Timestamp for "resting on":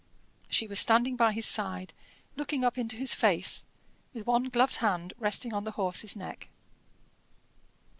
5.19-5.63